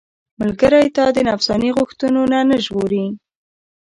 ملګری 0.39 0.87
تا 0.95 1.05
د 1.15 1.17
نفساني 1.27 1.69
غوښتنو 1.77 2.21
نه 2.49 2.57
ژغوري. 2.65 3.05